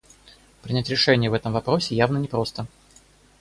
[0.63, 2.65] Принять решение в этом вопросе явно непросто.